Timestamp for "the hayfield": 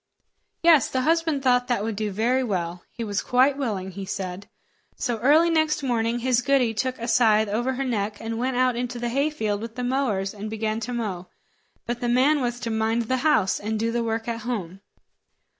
8.97-9.61